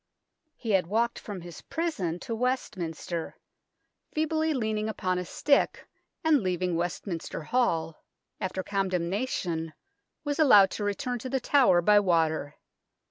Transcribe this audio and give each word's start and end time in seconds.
He 0.55 0.71
had 0.71 0.87
walked 0.87 1.19
from 1.19 1.41
his 1.41 1.61
prison 1.61 2.17
to 2.21 2.33
West 2.33 2.75
minster, 2.75 3.37
feebly 4.11 4.51
leaning 4.51 4.89
upon 4.89 5.19
a 5.19 5.25
stick, 5.25 5.87
and, 6.23 6.41
leaving 6.41 6.75
Westminster 6.75 7.43
Hall 7.43 8.03
after 8.39 8.63
condemna 8.63 9.29
tion, 9.29 9.73
was 10.23 10.39
allowed 10.39 10.71
to 10.71 10.83
return 10.83 11.19
to 11.19 11.29
The 11.29 11.39
Tower 11.39 11.83
by 11.83 11.99
water. 11.99 12.55